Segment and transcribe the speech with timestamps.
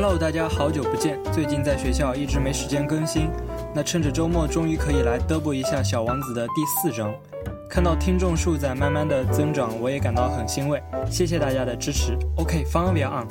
[0.00, 1.18] Hello，大家好久不见。
[1.32, 3.28] 最近在学校一直没时间更新，
[3.74, 7.12] 那趁着周末终于可以来嘚啵一下《小王子》的第四章。
[7.68, 10.80] 看到听众数在慢慢的增长，我也感到很欣慰。
[11.10, 12.16] 谢谢大家的支持。
[12.36, 13.26] OK，方便 on。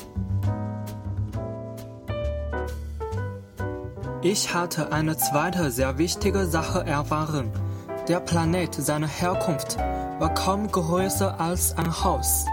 [4.21, 7.45] Ich hatte eine zweite sehr wichtige Sache erfahren.
[8.09, 9.77] Der Planet seiner Herkunft
[10.19, 12.45] war kaum größer als ein Haus.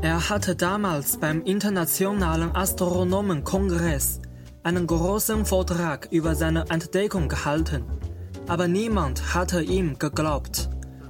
[0.02, 4.20] Er hatte damals beim Internationalen Astronomenkongress
[4.64, 7.84] einen großen Vortrag über seine Entdeckung gehalten,
[8.48, 10.70] aber niemand hatte ihm geglaubt.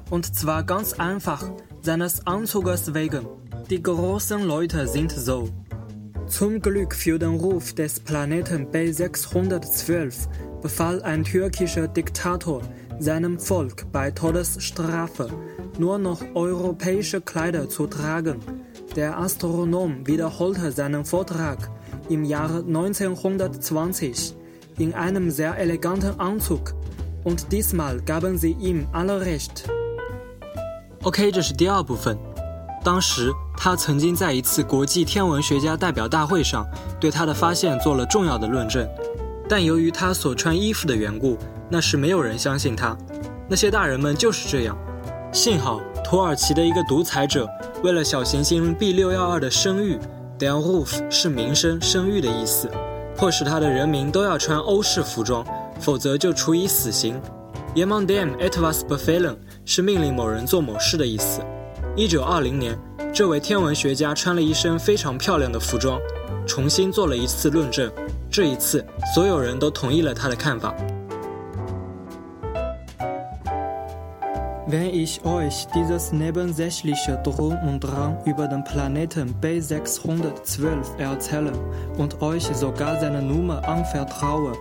[0.10, 1.44] Und zwar ganz einfach
[1.82, 3.28] seines Anzuges wegen.
[3.70, 5.50] Die großen Leute sind so.
[6.28, 10.28] Zum Glück für den Ruf des Planeten B612
[10.62, 12.62] befahl ein türkischer Diktator
[13.00, 15.30] seinem Volk bei Todesstrafe
[15.80, 18.40] nur noch europäische Kleider zu tragen.
[18.96, 21.70] Der Astronom wiederholte seinen Vortrag
[22.10, 24.36] im Jahre 1920
[24.80, 26.74] in einem sehr eleganten Anzug
[27.28, 29.66] und diesmal gaben sie ihm alle recht.
[31.04, 32.18] OK，这是第二部分。
[32.84, 36.66] 当时他曾经在一次国际天文学家代表大会上
[37.02, 38.88] 对他的发现做了重要的论证，
[39.50, 41.38] 但由于他所穿衣服的缘故，
[41.70, 42.98] 那时没有人相信他。
[43.50, 44.78] 那些大人们就是这样。
[45.34, 47.46] 幸好土耳其的一个独裁者
[47.84, 50.00] 为了小行星 B 六幺二的声誉
[50.38, 52.70] d e r Ruf 是名声、声誉的意思，
[53.18, 55.46] 迫使他的人民都要穿欧式服装，
[55.80, 57.20] 否则就处以死刑。
[57.76, 61.42] Yemandem etvas befehlen 是命令某人做某事的意思。
[61.96, 62.78] 一九二零年，
[63.14, 66.00] 这位天文学家穿了一身非常漂亮的服装，
[66.48, 67.92] 重新做了一次论证。
[68.30, 70.74] 这一次，所有人都同意了他的看法。
[74.70, 81.54] Wenn ich euch dieses nebensächliche Drum und Dran über den Planeten B612 erzähle
[81.98, 84.52] und euch sogar seine Nummer anvertraue,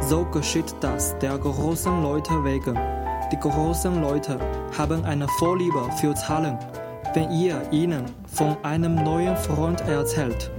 [0.00, 2.78] so geschieht das der großen Leute wegen.
[3.32, 4.38] Die großen Leute
[4.76, 6.58] haben eine Vorliebe für Zahlen.
[7.14, 10.50] Wenn ihr ihnen von einem neuen Freund erzählt,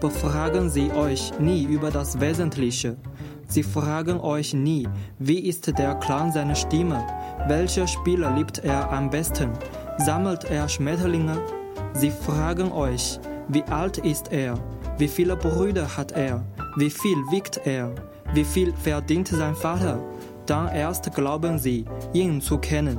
[0.00, 2.96] befragen sie euch nie über das Wesentliche.
[3.48, 7.06] Sie fragen euch nie, wie ist der Klang seiner Stimme,
[7.46, 9.50] welche Spieler liebt er am besten,
[9.98, 11.38] sammelt er Schmetterlinge?
[11.92, 13.18] Sie fragen euch,
[13.48, 14.58] wie alt ist er,
[14.98, 16.44] wie viele Brüder hat er,
[16.76, 17.94] wie viel wiegt er,
[18.34, 19.98] wie viel verdient sein Vater.
[20.46, 22.98] Dann erst glauben sie, ihn zu kennen.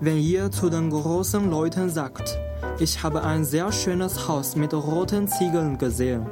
[0.00, 2.38] Wenn ihr zu den großen Leuten sagt,
[2.78, 6.26] ich habe ein sehr schönes Haus mit roten Ziegeln gesehen,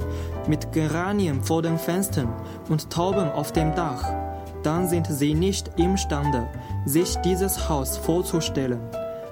[0.49, 2.33] mit Geranien vor den Fenstern
[2.69, 4.05] und Tauben auf dem Dach,
[4.63, 6.49] dann sind sie nicht imstande,
[6.87, 8.81] sich dieses Haus vorzustellen.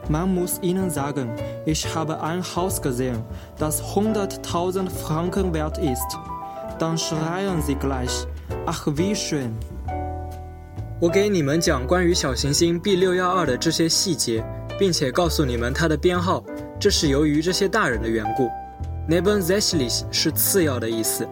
[0.08, 1.30] Man muss ihnen sagen,
[1.66, 3.22] ich habe ein Haus gesehen,
[3.58, 6.18] das 100.000 Franken wert ist.
[6.78, 8.26] Dann schreien sie gleich,
[8.66, 9.50] ach wie schön.
[11.00, 14.44] 我给你们讲关于小行星 B 六幺二的这些细节，
[14.78, 16.42] 并且告诉你们它的编号，
[16.80, 18.48] 这是由于这些大人的缘故。
[19.08, 21.26] Nebensächlich 是次要的意思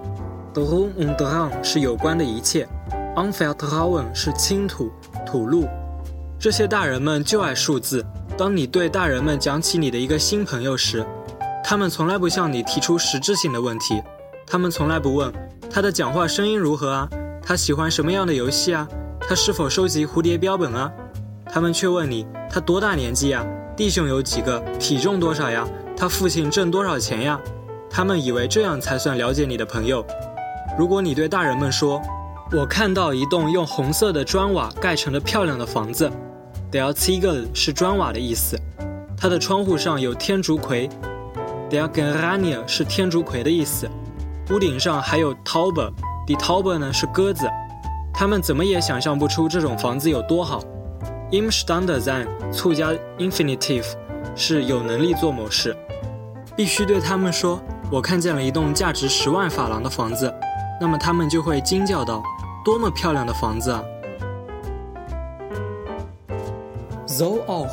[0.55, 2.67] ，Drum und dran 是有关的一切
[3.17, 4.91] ，Unvertrauen 是倾吐、
[5.27, 5.67] 吐露。
[6.39, 8.05] 这些大人们就爱数字。
[8.39, 11.05] 当你对大人们讲起你的一个新朋友时，
[11.65, 14.03] 他们从来不向你提出实质性的问题，
[14.47, 15.33] 他们从来不问
[15.71, 17.09] 他的讲话声音如何啊，
[17.43, 18.89] 他喜欢什么样的游戏啊，
[19.21, 20.91] 他是否收集蝴蝶标本啊，
[21.53, 23.45] 他们却问你他多大年纪呀，
[23.77, 25.67] 弟兄有几个，体重多少呀，
[25.97, 27.41] 他父亲挣多少钱呀？
[27.91, 30.05] 他们以为这样才算了解你的朋友。
[30.79, 32.03] 如果你对大人们说
[32.53, 36.11] ：“我看到一栋用红色的砖瓦盖成的漂亮的房子。”
[36.71, 38.59] d e r z i g e l 是砖瓦的意思，
[39.17, 40.91] 它的窗户上有天竺葵。
[41.71, 43.89] Der Geranium 是天竺葵的意思，
[44.49, 47.51] 屋顶上还有 Taube，Die Taube 呢是鸽子。
[48.15, 50.63] 他们怎么也想象不出这种房子有多好。
[51.33, 53.85] Im Standard 促加 infinitive
[54.37, 55.77] 是有能力做某事，
[56.55, 57.61] 必须对他们说
[57.91, 60.33] ：“我看见了一栋价值十万法郎的房子。”
[60.81, 62.23] 那么他们就会惊叫道
[62.65, 63.83] ：“多么漂亮的房子啊！”
[67.09, 67.71] So auch,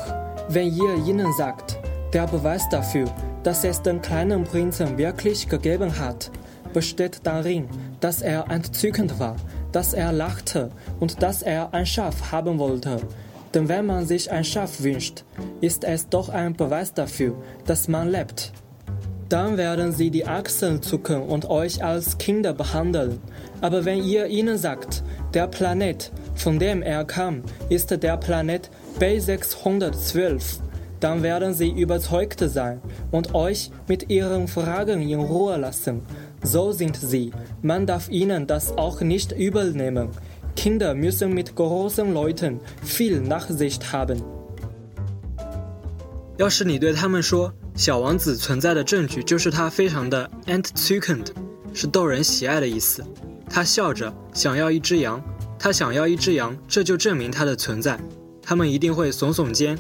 [0.50, 1.78] wenn ihr ihnen sagt,
[2.12, 3.08] der Beweis dafür,
[3.44, 6.32] dass es den kleinen Prinzen wirklich gegeben hat,
[6.72, 7.68] besteht darin,
[8.00, 9.36] dass er entzückend war,
[9.72, 13.02] dass er lachte und dass er ein Schaf haben wollte.
[13.54, 15.24] Denn wenn man sich ein Schaf wünscht,
[15.62, 18.52] ist es doch ein Beweis dafür, dass man lebt.
[19.30, 23.20] Dann werden sie die Achseln zucken und euch als Kinder behandeln.
[23.62, 28.70] Aber wenn ihr ihnen sagt, der Planet, von dem er kam, ist der Planet
[29.00, 30.60] B612,
[31.00, 32.80] dann werden sie überzeugt sein
[33.12, 36.02] und euch mit ihren Fragen in Ruhe lassen.
[36.44, 37.32] So sind sie.
[37.62, 40.10] Man darf ihnen das auch nicht übel nehmen.
[40.56, 44.22] Kinder müssen mit großen Leuten viel Nachsicht haben.
[46.38, 51.28] 要是你对他们说，小王子存在的证据就是他非常的 entzückend，
[51.74, 53.04] 是逗人喜爱的意思。
[53.50, 55.22] 他笑着想要一只羊，
[55.58, 58.00] 他想要一只羊，这就证明它的存在。
[58.42, 59.78] 他们一定会耸耸肩。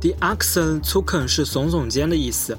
[0.00, 2.56] The Axel zucken 是耸耸肩的意思，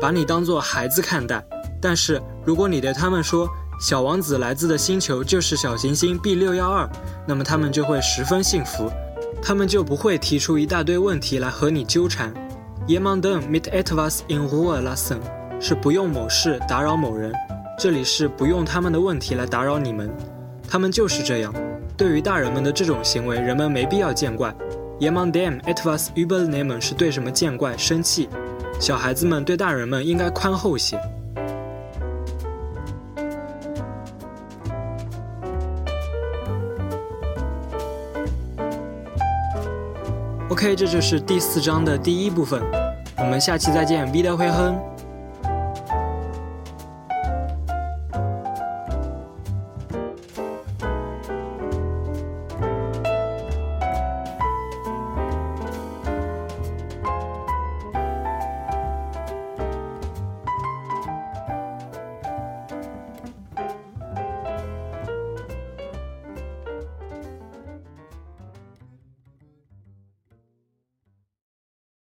[0.00, 1.44] 把你当做孩子看待。
[1.80, 3.48] 但是如果你对他们说
[3.80, 6.88] 小王子来自的星球就是小行星 B 六幺二，
[7.26, 8.90] 那么他们就会十分幸福，
[9.42, 12.32] 他们就不会提出一大堆问题来和你纠缠。
[12.86, 15.18] Jemanden mit etwas in Ruhe lassen
[15.60, 17.32] 是不用某事打扰某人，
[17.78, 20.10] 这里是不用他们的问题来打扰你们，
[20.68, 21.54] 他们就是这样。
[21.96, 24.54] 对于大人们的这种行为，人们没必要见怪。
[24.98, 28.28] Jemanden etwas übel nehmen 是对什么见怪生气，
[28.78, 31.00] 小孩子们对大人们应该宽厚些。
[40.50, 42.60] OK，这就是第四章的第一部分，
[43.18, 44.76] 我们下期再见，，V 的会哼。